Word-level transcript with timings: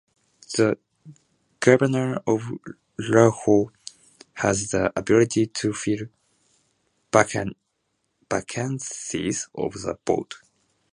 The 0.55 0.79
governor 1.59 2.23
of 2.25 2.49
Idaho 2.99 3.71
has 4.33 4.71
the 4.71 4.91
ability 4.97 5.45
to 5.45 5.73
fill 5.73 6.07
vacancies 7.21 9.47
on 9.53 9.69
the 9.69 9.95
board. 10.03 10.33